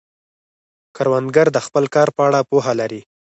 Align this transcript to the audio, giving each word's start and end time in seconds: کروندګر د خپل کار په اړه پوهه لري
کروندګر 0.95 1.47
د 1.53 1.57
خپل 1.65 1.85
کار 1.95 2.07
په 2.15 2.21
اړه 2.27 2.39
پوهه 2.49 2.73
لري 2.81 3.01